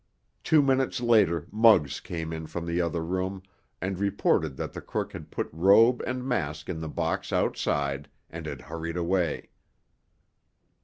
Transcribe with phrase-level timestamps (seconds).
[0.43, 3.43] Two minutes later Muggs came in from the other room
[3.79, 8.47] and reported that the crook had put robe and mask in the box outside, and
[8.47, 9.51] had hurried away.